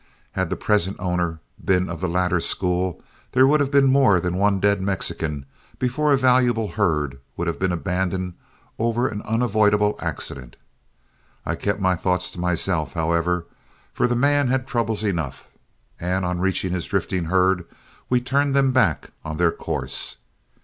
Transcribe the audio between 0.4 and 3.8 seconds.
the present owner been of the latter school, there would have